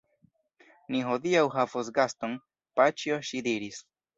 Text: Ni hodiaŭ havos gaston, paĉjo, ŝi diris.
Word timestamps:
Ni 0.95 1.01
hodiaŭ 1.09 1.43
havos 1.57 1.93
gaston, 1.99 2.35
paĉjo, 2.81 3.21
ŝi 3.31 3.47
diris. 3.51 3.87